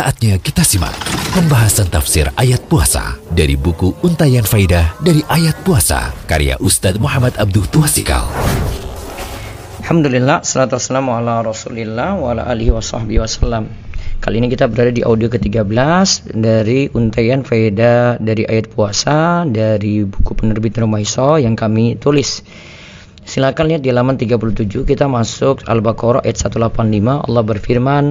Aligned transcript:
Saatnya 0.00 0.40
kita 0.40 0.64
simak 0.64 0.96
pembahasan 1.36 1.84
tafsir 1.92 2.24
ayat 2.40 2.64
puasa 2.72 3.20
dari 3.36 3.52
buku 3.52 3.92
Untayan 4.00 4.48
Faidah 4.48 4.96
dari 4.96 5.20
Ayat 5.28 5.60
Puasa 5.60 6.16
karya 6.24 6.56
Ustadz 6.56 6.96
Muhammad 6.96 7.36
Abduh 7.36 7.68
Tuasikal. 7.68 8.24
Alhamdulillah, 9.84 10.40
salatu 10.40 10.80
wassalamu 10.80 11.12
ala 11.20 11.44
rasulillah 11.44 12.16
wa 12.16 12.32
ala 12.32 12.48
alihi 12.48 12.72
wa 12.72 12.80
sahbihi 12.80 13.20
wasallam. 13.20 13.68
Kali 14.24 14.40
ini 14.40 14.48
kita 14.48 14.72
berada 14.72 14.88
di 14.88 15.04
audio 15.04 15.28
ke-13 15.28 15.68
dari 16.32 16.88
Untayan 16.96 17.44
Faidah 17.44 18.16
dari 18.16 18.48
Ayat 18.48 18.72
Puasa 18.72 19.44
dari 19.44 20.08
buku 20.08 20.32
penerbit 20.32 20.80
Rumaiso 20.80 21.36
yang 21.36 21.60
kami 21.60 22.00
tulis. 22.00 22.40
Silakan 23.20 23.68
lihat 23.68 23.84
di 23.84 23.92
halaman 23.92 24.16
37 24.16 24.64
kita 24.64 25.12
masuk 25.12 25.60
Al-Baqarah 25.68 26.24
ayat 26.24 26.40
185 26.40 27.28
Allah 27.28 27.44
berfirman 27.44 28.04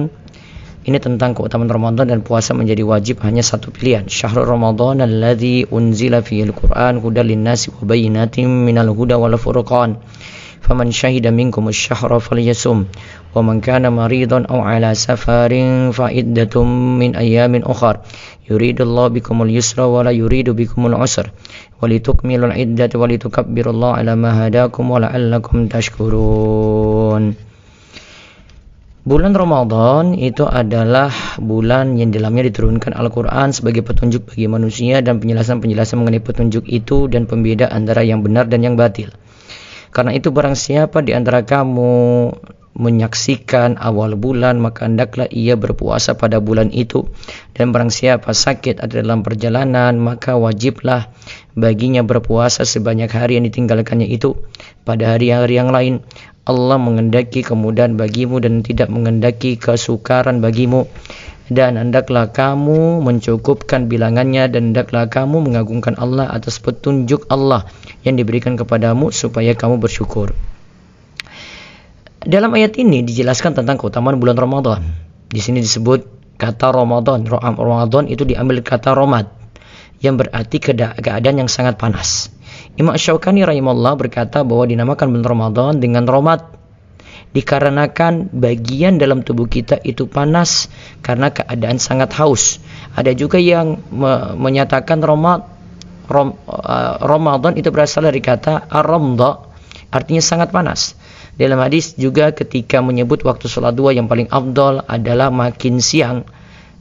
ini 0.80 0.96
tentang 0.96 1.36
keutamaan 1.36 1.68
Ramadan 1.68 2.08
dan 2.08 2.20
puasa 2.24 2.56
menjadi 2.56 2.80
wajib 2.80 3.20
hanya 3.20 3.44
satu 3.44 3.68
pilihan. 3.68 4.08
Syahrul 4.08 4.48
Ramadan 4.48 5.04
alladzi 5.04 5.68
unzila 5.68 6.24
fihi 6.24 6.48
al-Qur'an 6.48 7.04
hudal 7.04 7.28
lin-nasi 7.28 7.68
wa 7.68 7.84
bayyinatin 7.84 8.48
minal 8.48 8.88
huda 8.96 9.20
wal 9.20 9.36
furqan. 9.36 10.00
Faman 10.64 10.88
syahida 10.88 11.28
minkum 11.28 11.68
asy-syahra 11.68 12.16
falyasum 12.16 12.88
wa 13.32 13.40
man 13.44 13.60
kana 13.60 13.92
maridan 13.92 14.48
aw 14.48 14.60
ala 14.64 14.96
safarin 14.96 15.92
fa 15.92 16.08
iddatum 16.08 16.96
min 16.96 17.12
ayamin 17.12 17.60
ukhar. 17.60 18.00
Yuridullahu 18.48 19.20
bikumul 19.20 19.52
yusra 19.52 19.84
wa 19.84 20.00
la 20.00 20.16
yuridu 20.16 20.56
bikumul 20.56 20.96
usra. 20.96 21.28
Walitukmilul 21.84 22.56
iddata 22.56 22.96
walitukabbirullaha 22.96 24.00
ala 24.00 24.16
ma 24.16 24.32
hadakum 24.32 24.88
wa 24.88 25.00
la'allakum 25.00 25.68
tashkurun. 25.68 27.49
Bulan 29.00 29.32
Ramadan 29.32 30.12
itu 30.12 30.44
adalah 30.44 31.08
bulan 31.40 31.96
yang 31.96 32.12
dalamnya 32.12 32.52
diturunkan 32.52 32.92
Al-Quran 32.92 33.48
sebagai 33.48 33.80
petunjuk 33.80 34.28
bagi 34.28 34.44
manusia 34.44 35.00
dan 35.00 35.24
penjelasan-penjelasan 35.24 36.04
mengenai 36.04 36.20
petunjuk 36.20 36.68
itu 36.68 37.08
dan 37.08 37.24
pembeda 37.24 37.72
antara 37.72 38.04
yang 38.04 38.20
benar 38.20 38.44
dan 38.52 38.60
yang 38.60 38.76
batil. 38.76 39.08
Karena 39.88 40.12
itu 40.12 40.28
barang 40.28 40.52
siapa 40.52 41.00
di 41.00 41.16
antara 41.16 41.40
kamu 41.48 42.28
menyaksikan 42.76 43.80
awal 43.80 44.20
bulan 44.20 44.60
maka 44.60 44.84
hendaklah 44.84 45.26
ia 45.32 45.56
berpuasa 45.56 46.14
pada 46.14 46.38
bulan 46.38 46.68
itu 46.70 47.08
dan 47.56 47.74
barang 47.74 47.90
siapa 47.90 48.30
sakit 48.30 48.78
ada 48.78 49.02
dalam 49.02 49.26
perjalanan 49.26 49.98
maka 49.98 50.38
wajiblah 50.38 51.10
baginya 51.58 52.06
berpuasa 52.06 52.62
sebanyak 52.62 53.10
hari 53.10 53.42
yang 53.42 53.44
ditinggalkannya 53.50 54.06
itu 54.06 54.38
pada 54.86 55.18
hari-hari 55.18 55.58
yang 55.58 55.74
lain 55.74 56.06
Allah 56.50 56.82
mengendaki 56.82 57.46
kemudahan 57.46 57.94
bagimu 57.94 58.42
dan 58.42 58.66
tidak 58.66 58.90
mengendaki 58.90 59.54
kesukaran 59.54 60.42
bagimu 60.42 60.90
dan 61.46 61.78
hendaklah 61.78 62.30
kamu 62.30 62.98
mencukupkan 63.02 63.86
bilangannya 63.86 64.50
dan 64.50 64.74
hendaklah 64.74 65.06
kamu 65.06 65.46
mengagungkan 65.46 65.94
Allah 65.98 66.26
atas 66.26 66.58
petunjuk 66.58 67.30
Allah 67.30 67.70
yang 68.02 68.18
diberikan 68.18 68.58
kepadamu 68.58 69.14
supaya 69.14 69.54
kamu 69.54 69.78
bersyukur. 69.78 70.34
Dalam 72.22 72.50
ayat 72.54 72.78
ini 72.78 73.06
dijelaskan 73.06 73.54
tentang 73.54 73.78
keutamaan 73.78 74.18
bulan 74.18 74.38
Ramadan. 74.38 74.82
Di 75.30 75.38
sini 75.38 75.62
disebut 75.62 76.34
kata 76.38 76.74
Ramadan. 76.74 77.26
Ramadan 77.30 78.10
itu 78.10 78.26
diambil 78.26 78.62
kata 78.62 78.94
Romad 78.94 79.26
yang 80.02 80.18
berarti 80.18 80.58
keadaan 80.62 81.46
yang 81.46 81.50
sangat 81.50 81.78
panas. 81.78 82.39
Imam 82.78 82.94
Syaukani 82.94 83.42
rahimahullah 83.42 83.98
berkata 83.98 84.46
bahwa 84.46 84.68
dinamakan 84.68 85.10
bulan 85.10 85.26
Ramadan 85.26 85.72
dengan 85.82 86.06
Romad 86.06 86.60
dikarenakan 87.30 88.30
bagian 88.34 88.98
dalam 88.98 89.22
tubuh 89.22 89.46
kita 89.46 89.78
itu 89.86 90.10
panas 90.10 90.70
karena 91.02 91.30
keadaan 91.30 91.78
sangat 91.78 92.10
haus. 92.18 92.58
Ada 92.94 93.14
juga 93.14 93.38
yang 93.38 93.78
me 93.90 94.34
menyatakan 94.34 94.98
Romad 95.02 95.46
Rom, 96.10 96.34
uh, 96.50 96.98
Ramadan 97.06 97.54
itu 97.54 97.70
berasal 97.70 98.10
dari 98.10 98.18
kata 98.18 98.66
ar-ramda 98.66 99.46
artinya 99.94 100.22
sangat 100.22 100.50
panas. 100.50 100.98
Dalam 101.38 101.62
hadis 101.62 101.94
juga 101.94 102.34
ketika 102.34 102.82
menyebut 102.82 103.22
waktu 103.22 103.46
sholat 103.46 103.78
dua 103.78 103.94
yang 103.94 104.10
paling 104.10 104.26
afdol 104.26 104.82
adalah 104.90 105.30
makin 105.30 105.78
siang. 105.78 106.26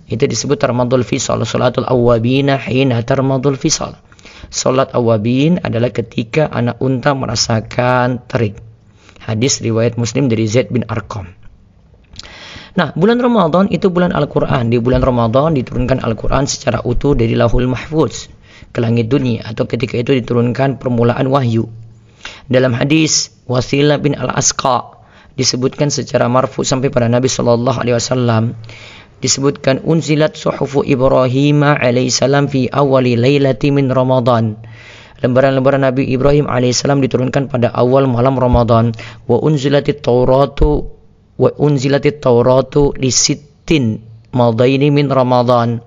Itu 0.09 0.25
disebut 0.25 0.57
Ramadul 0.65 1.05
Fisal, 1.05 1.37
salatul 1.45 1.85
awabina 1.85 2.57
hina 2.57 3.05
tarmadul 3.05 3.61
fisal. 3.61 3.93
Salat 4.47 4.95
awabin 4.95 5.59
adalah 5.59 5.91
ketika 5.91 6.47
anak 6.47 6.79
unta 6.79 7.11
merasakan 7.11 8.23
terik. 8.31 8.55
Hadis 9.19 9.59
riwayat 9.59 9.99
Muslim 9.99 10.31
dari 10.31 10.47
Zaid 10.47 10.71
bin 10.71 10.87
Arqam. 10.87 11.35
Nah, 12.79 12.95
bulan 12.95 13.19
Ramadan 13.19 13.67
itu 13.67 13.91
bulan 13.91 14.15
Al-Quran. 14.15 14.71
Di 14.71 14.79
bulan 14.79 15.03
Ramadan 15.03 15.59
diturunkan 15.59 15.99
Al-Quran 15.99 16.47
secara 16.47 16.79
utuh 16.87 17.11
dari 17.11 17.35
lahul 17.35 17.67
mahfuz 17.67 18.31
ke 18.71 18.79
langit 18.79 19.11
dunia 19.11 19.43
atau 19.43 19.67
ketika 19.67 19.99
itu 19.99 20.15
diturunkan 20.15 20.79
permulaan 20.79 21.27
wahyu. 21.27 21.67
Dalam 22.47 22.71
hadis 22.75 23.33
Wasilah 23.49 23.99
bin 23.99 24.13
Al-Asqa 24.15 24.99
disebutkan 25.39 25.87
secara 25.87 26.27
marfu 26.27 26.67
sampai 26.67 26.91
pada 26.91 27.07
Nabi 27.07 27.31
Shallallahu 27.31 27.79
alaihi 27.79 27.95
wasallam 27.95 28.59
disebutkan 29.19 29.83
unzilat 29.83 30.39
suhufu 30.39 30.83
Ibrahim 30.83 31.63
alaihissalam 31.63 32.47
fi 32.47 32.71
awali 32.71 33.19
lailati 33.19 33.71
min 33.71 33.91
Ramadan. 33.91 34.55
Lembaran-lembaran 35.19 35.83
Nabi 35.83 36.07
Ibrahim 36.15 36.47
alaihissalam 36.47 37.03
diturunkan 37.03 37.51
pada 37.51 37.75
awal 37.75 38.07
malam 38.07 38.39
Ramadan. 38.39 38.95
Wa 39.27 39.43
unzilatit 39.43 39.99
Tauratu 39.99 40.87
wa 41.35 41.49
unzilatit 41.59 42.23
Tauratu 42.23 42.95
li 42.95 43.11
sittin 43.11 43.99
madaini 44.31 44.87
min 44.87 45.11
Ramadan. 45.11 45.83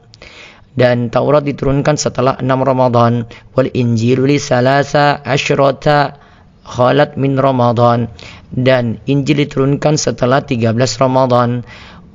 Dan 0.72 1.08
Taurat 1.08 1.44
diturunkan 1.44 1.96
setelah 1.96 2.36
enam 2.40 2.60
Ramadan. 2.60 3.24
Wal 3.56 3.72
Injil 3.72 4.24
li 4.28 4.36
salasa 4.36 5.20
asyrata 5.24 6.20
khalat 6.64 7.16
min 7.16 7.40
Ramadan. 7.40 8.12
Dan 8.52 9.00
Injil 9.08 9.48
diturunkan 9.48 9.96
setelah 9.96 10.44
13 10.44 10.76
Ramadan 11.00 11.64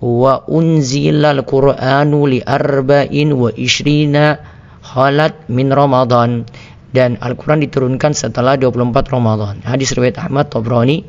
wa 0.01 0.45
unzilal 0.45 1.41
qur'anu 1.41 2.29
li 2.29 2.39
arba'in 2.45 3.33
wa 3.33 3.49
ishrina 3.53 4.37
halat 4.85 5.49
min 5.49 5.73
Ramadan 5.73 6.45
dan 6.93 7.19
Al-Quran 7.19 7.65
diturunkan 7.65 8.13
setelah 8.15 8.55
24 8.55 8.93
Ramadan. 9.11 9.59
Hadis 9.65 9.91
riwayat 9.93 10.21
Ahmad 10.21 10.49
Tabrani 10.53 11.03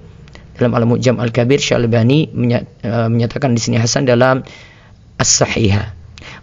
dalam 0.58 0.74
Al-Mu'jam 0.74 1.22
Al-Kabir 1.22 1.62
Syalbani 1.62 2.26
eh, 2.28 3.08
menyatakan 3.08 3.54
di 3.54 3.60
sini 3.62 3.76
Hasan 3.78 4.08
dalam 4.08 4.42
As-Sahihah. 5.16 5.94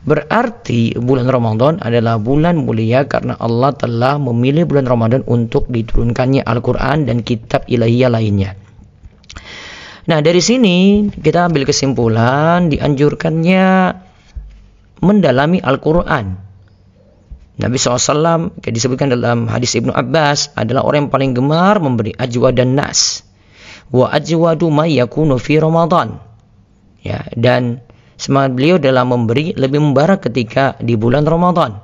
Berarti 0.05 0.95
bulan 0.95 1.27
Ramadan 1.27 1.81
adalah 1.81 2.21
bulan 2.21 2.61
mulia 2.61 3.09
karena 3.09 3.35
Allah 3.41 3.73
telah 3.73 4.21
memilih 4.21 4.69
bulan 4.69 4.85
Ramadan 4.85 5.21
untuk 5.25 5.67
diturunkannya 5.67 6.45
Al-Quran 6.45 7.09
dan 7.09 7.25
kitab 7.25 7.65
ilahiyah 7.65 8.13
lainnya. 8.13 8.53
Nah, 10.05 10.21
dari 10.21 10.37
sini 10.37 11.09
kita 11.09 11.49
ambil 11.49 11.65
kesimpulan 11.65 12.69
dianjurkannya 12.69 13.65
mendalami 15.01 15.57
Al-Quran. 15.57 16.45
Nabi 17.55 17.75
SAW 17.79 18.51
disebutkan 18.59 19.09
dalam 19.09 19.47
hadis 19.47 19.73
Ibnu 19.79 19.95
Abbas 19.95 20.53
adalah 20.53 20.83
orang 20.83 21.07
yang 21.07 21.13
paling 21.13 21.31
gemar 21.33 21.79
memberi 21.81 22.11
ajwa 22.13 22.51
dan 22.53 22.77
nas. 22.77 23.25
Wa 23.89 24.11
ajwadu 24.13 24.69
ma 24.69 24.85
yakunu 24.85 25.41
fi 25.41 25.57
Ramadan. 25.57 26.21
Ya, 27.01 27.25
dan 27.33 27.81
semangat 28.19 28.57
beliau 28.59 28.77
dalam 28.77 29.09
memberi 29.09 29.57
lebih 29.57 29.81
membarak 29.81 30.27
ketika 30.27 30.75
di 30.83 30.99
bulan 30.99 31.23
Ramadan. 31.23 31.79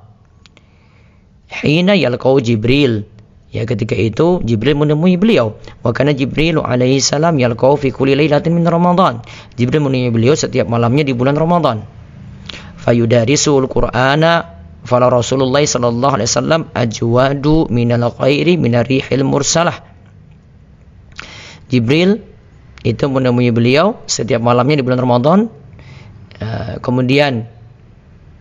Hina 1.52 1.98
yalqau 1.98 2.38
Jibril 2.38 3.08
Ya 3.52 3.68
ketika 3.68 4.00
itu 4.00 4.40
Jibril 4.48 4.80
menemui 4.80 5.20
beliau. 5.20 5.60
Wa 5.84 5.92
kana 5.92 6.16
Jibril 6.16 6.64
alaihi 6.64 7.04
salam 7.04 7.36
yalqau 7.36 7.76
fi 7.76 7.92
kulli 7.92 8.16
lailatin 8.16 8.56
min 8.56 8.64
Ramadan. 8.64 9.20
Jibril 9.60 9.84
menemui 9.84 10.08
beliau 10.08 10.40
setiap 10.40 10.72
malamnya 10.72 11.04
di 11.04 11.12
bulan 11.12 11.36
Ramadan. 11.36 11.84
Fayudarisul 12.80 13.68
Qur'ana 13.68 14.64
fala 14.88 15.12
Rasulullah 15.12 15.62
sallallahu 15.62 16.14
alaihi 16.16 16.30
wasallam 16.32 16.62
ajwadu 16.72 17.68
minal 17.68 18.08
khairi 18.16 18.56
minarihil 18.56 19.28
mursalah. 19.28 19.84
Jibril 21.68 22.24
itu 22.88 23.06
menemui 23.12 23.52
beliau 23.52 24.00
setiap 24.08 24.40
malamnya 24.40 24.80
di 24.80 24.84
bulan 24.88 25.00
Ramadan. 25.04 25.40
Uh, 26.42 26.82
kemudian 26.82 27.46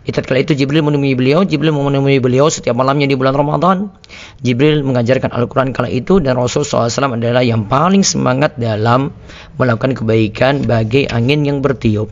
Tatkala 0.09 0.41
itu 0.41 0.57
Jibril 0.57 0.81
menemui 0.81 1.13
beliau, 1.13 1.45
Jibril 1.45 1.77
menemui 1.77 2.19
beliau 2.25 2.49
setiap 2.49 2.73
malamnya 2.73 3.05
di 3.05 3.15
bulan 3.15 3.37
Ramadan. 3.37 3.93
Jibril 4.41 4.81
mengajarkan 4.81 5.31
Al-Quran 5.31 5.77
kala 5.77 5.93
itu 5.93 6.19
dan 6.19 6.41
Rasul 6.41 6.65
SAW 6.65 6.89
adalah 7.21 7.45
yang 7.45 7.69
paling 7.69 8.01
semangat 8.01 8.57
dalam 8.57 9.15
melakukan 9.61 9.95
kebaikan 9.95 10.67
bagai 10.67 11.07
angin 11.13 11.47
yang 11.47 11.61
bertiup. 11.61 12.11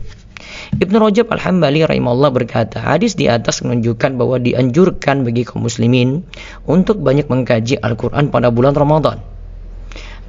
Ibnu 0.79 0.95
Rajab 1.01 1.33
Al-Hambali 1.33 1.83
rahimahullah 1.83 2.31
berkata, 2.31 2.79
hadis 2.79 3.17
di 3.17 3.27
atas 3.27 3.65
menunjukkan 3.65 4.15
bahwa 4.15 4.37
dianjurkan 4.37 5.25
bagi 5.27 5.43
kaum 5.43 5.65
muslimin 5.65 6.23
untuk 6.69 7.01
banyak 7.01 7.27
mengkaji 7.27 7.81
Al-Quran 7.81 8.29
pada 8.29 8.53
bulan 8.53 8.77
Ramadan 8.77 9.19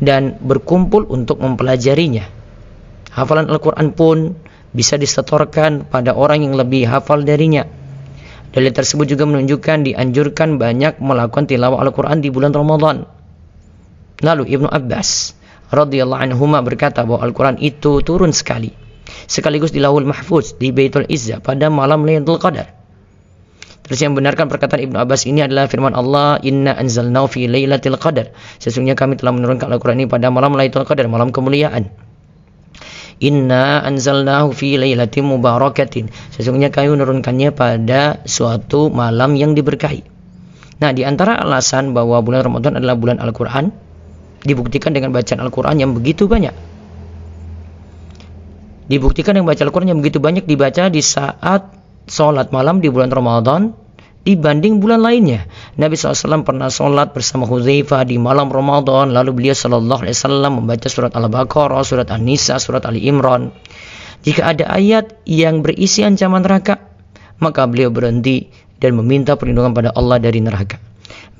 dan 0.01 0.41
berkumpul 0.41 1.07
untuk 1.07 1.39
mempelajarinya. 1.45 2.25
Hafalan 3.13 3.53
Al-Quran 3.53 3.93
pun 3.93 4.33
bisa 4.71 4.95
disetorkan 4.95 5.87
pada 5.87 6.15
orang 6.15 6.47
yang 6.47 6.55
lebih 6.55 6.87
hafal 6.87 7.23
darinya. 7.27 7.67
Dalil 8.51 8.75
tersebut 8.75 9.07
juga 9.07 9.31
menunjukkan 9.31 9.87
dianjurkan 9.87 10.59
banyak 10.59 10.99
melakukan 10.99 11.47
tilawah 11.47 11.79
Al-Quran 11.87 12.19
di 12.19 12.35
bulan 12.35 12.51
Ramadan. 12.51 13.07
Lalu 14.21 14.51
Ibnu 14.59 14.67
Abbas 14.67 15.39
radhiyallahu 15.71 16.21
anhu 16.35 16.45
berkata 16.67 17.07
bahwa 17.07 17.23
Al-Quran 17.23 17.63
itu 17.63 18.03
turun 18.03 18.35
sekali. 18.35 18.75
Sekaligus 19.31 19.71
di 19.71 19.79
Lahul 19.79 20.07
Mahfuz 20.07 20.59
di 20.59 20.75
Baitul 20.75 21.07
Izzah 21.07 21.39
pada 21.39 21.71
malam 21.71 22.03
Lailatul 22.03 22.43
Qadar. 22.43 22.81
Terus 23.91 24.07
yang 24.07 24.15
benarkan 24.15 24.47
perkataan 24.47 24.87
Ibnu 24.87 25.03
Abbas 25.03 25.27
ini 25.27 25.43
adalah 25.43 25.67
firman 25.67 25.99
Allah, 25.99 26.39
"Inna 26.47 26.79
anzalnahu 26.79 27.27
fi 27.27 27.51
lailatul 27.51 27.99
qadar." 27.99 28.31
Sesungguhnya 28.63 28.95
kami 28.95 29.19
telah 29.19 29.35
menurunkan 29.35 29.67
Al-Qur'an 29.67 29.99
ini 29.99 30.07
pada 30.07 30.31
malam 30.31 30.55
Lailatul 30.55 30.87
Qadar, 30.87 31.11
malam 31.11 31.35
kemuliaan. 31.35 31.91
Inna 33.21 33.85
anzalnahu 33.85 34.57
fi 34.57 34.81
lailatin 34.81 35.29
mubarakatin. 35.29 36.09
Sesungguhnya 36.33 36.73
kami 36.73 36.97
menurunkannya 36.97 37.53
pada 37.53 38.25
suatu 38.25 38.89
malam 38.89 39.37
yang 39.37 39.53
diberkahi. 39.53 40.01
Nah, 40.81 40.91
di 40.97 41.05
antara 41.05 41.37
alasan 41.37 41.93
bahwa 41.93 42.25
bulan 42.25 42.41
Ramadan 42.41 42.81
adalah 42.81 42.97
bulan 42.97 43.21
Al-Qur'an 43.21 43.69
dibuktikan 44.41 44.97
dengan 44.97 45.13
bacaan 45.13 45.45
Al-Qur'an 45.45 45.77
yang 45.77 45.93
begitu 45.93 46.25
banyak. 46.25 46.57
Dibuktikan 48.89 49.37
dengan 49.37 49.53
baca 49.53 49.61
Al-Qur'an 49.61 49.93
yang 49.93 50.01
begitu 50.01 50.17
banyak 50.17 50.49
dibaca 50.49 50.89
di 50.89 51.05
saat 51.05 51.77
sholat 52.09 52.49
malam 52.51 52.81
di 52.81 52.89
bulan 52.89 53.13
Ramadan 53.13 53.77
dibanding 54.25 54.79
bulan 54.79 55.01
lainnya. 55.01 55.49
Nabi 55.81 55.97
SAW 55.97 56.45
pernah 56.45 56.69
sholat 56.69 57.17
bersama 57.17 57.49
Hudzaifah 57.49 58.05
di 58.05 58.21
malam 58.21 58.53
Ramadan, 58.53 59.13
lalu 59.17 59.33
beliau 59.33 59.57
Shallallahu 59.57 60.05
Alaihi 60.05 60.17
Wasallam 60.17 60.53
membaca 60.61 60.89
surat 60.93 61.13
Al-Baqarah, 61.17 61.83
surat 61.83 62.09
An-Nisa, 62.13 62.61
surat 62.61 62.85
Ali 62.85 63.09
Imran. 63.09 63.53
Jika 64.21 64.53
ada 64.53 64.69
ayat 64.69 65.25
yang 65.25 65.65
berisi 65.65 66.05
ancaman 66.05 66.45
neraka, 66.45 66.77
maka 67.41 67.65
beliau 67.65 67.89
berhenti 67.89 68.53
dan 68.77 68.93
meminta 68.97 69.41
perlindungan 69.41 69.73
pada 69.73 69.91
Allah 69.97 70.21
dari 70.21 70.45
neraka. 70.45 70.77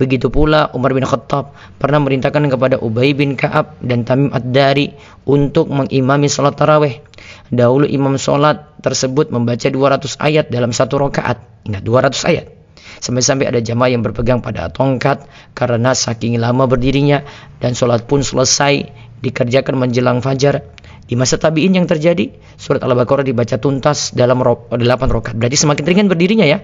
Begitu 0.01 0.33
pula 0.33 0.73
Umar 0.73 0.97
bin 0.97 1.05
Khattab 1.05 1.53
pernah 1.77 2.01
merintahkan 2.01 2.49
kepada 2.49 2.81
Ubay 2.81 3.13
bin 3.13 3.37
Ka'ab 3.37 3.77
dan 3.85 4.09
Tamim 4.09 4.33
Ad-Dari 4.33 4.97
untuk 5.29 5.69
mengimami 5.69 6.25
sholat 6.25 6.57
taraweh. 6.57 7.05
Dahulu 7.53 7.85
imam 7.85 8.17
sholat 8.17 8.81
tersebut 8.81 9.29
membaca 9.29 9.69
200 9.69 10.17
ayat 10.17 10.49
dalam 10.49 10.73
satu 10.73 10.97
rakaat. 11.05 11.69
Ingat 11.69 11.85
200 11.85 12.31
ayat. 12.33 12.60
Sampai-sampai 13.01 13.49
ada 13.49 13.61
jamaah 13.65 13.97
yang 13.97 14.05
berpegang 14.05 14.45
pada 14.45 14.69
tongkat 14.69 15.25
karena 15.57 15.97
saking 15.97 16.37
lama 16.37 16.69
berdirinya 16.69 17.25
dan 17.59 17.73
sholat 17.73 18.05
pun 18.05 18.21
selesai 18.21 18.93
dikerjakan 19.25 19.81
menjelang 19.81 20.21
fajar. 20.21 20.65
Di 21.11 21.19
masa 21.19 21.43
tabi'in 21.43 21.75
yang 21.75 21.91
terjadi, 21.91 22.31
surat 22.55 22.87
Al-Baqarah 22.87 23.27
dibaca 23.27 23.59
tuntas 23.59 24.15
dalam 24.15 24.39
8 24.47 24.79
rakaat. 25.11 25.35
Berarti 25.35 25.59
semakin 25.59 25.83
ringan 25.83 26.07
berdirinya 26.07 26.47
ya. 26.47 26.63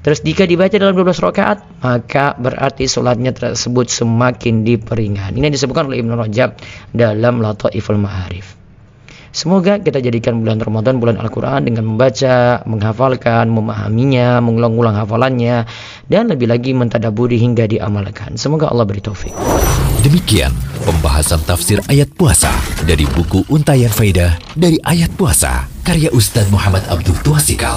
Terus 0.00 0.22
jika 0.22 0.46
dibaca 0.46 0.72
dalam 0.72 0.96
12 0.96 1.18
rakaat, 1.18 1.82
maka 1.82 2.38
berarti 2.38 2.86
sholatnya 2.86 3.34
tersebut 3.34 3.90
semakin 3.90 4.64
diperingan. 4.64 5.34
Ini 5.34 5.50
disebutkan 5.50 5.90
oleh 5.90 6.00
Ibnu 6.00 6.14
Rajab 6.14 6.56
dalam 6.94 7.42
Lataiful 7.42 8.00
Ma'arif. 8.00 8.65
Semoga 9.36 9.76
kita 9.76 10.00
jadikan 10.00 10.40
bulan 10.40 10.64
Ramadan 10.64 10.96
bulan 10.96 11.20
Al-Quran 11.20 11.68
dengan 11.68 11.84
membaca, 11.84 12.64
menghafalkan, 12.64 13.52
memahaminya, 13.52 14.40
mengulang-ulang 14.40 14.96
hafalannya, 14.96 15.68
dan 16.08 16.32
lebih 16.32 16.48
lagi 16.48 16.72
mentadaburi 16.72 17.36
hingga 17.36 17.68
diamalkan. 17.68 18.40
Semoga 18.40 18.72
Allah 18.72 18.88
beri 18.88 19.04
taufik. 19.04 19.36
Demikian 20.00 20.56
pembahasan 20.88 21.44
tafsir 21.44 21.84
ayat 21.84 22.08
puasa 22.16 22.48
dari 22.88 23.04
buku 23.12 23.44
Untayan 23.52 23.92
Faidah 23.92 24.40
dari 24.56 24.80
Ayat 24.80 25.12
Puasa 25.12 25.68
karya 25.84 26.08
Ustaz 26.16 26.48
Muhammad 26.48 26.88
Abdul 26.88 27.20
Tuasikal. 27.20 27.76